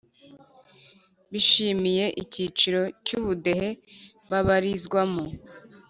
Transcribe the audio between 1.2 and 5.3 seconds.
Bishimiye icyiciro cy ubudehe babarizwamo